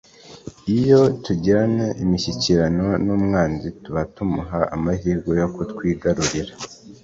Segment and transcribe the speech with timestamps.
[0.77, 6.53] Iyo tugirana imishyikirano n'umwanzi, tuba tumuha amahirwe yo kutwigarurira.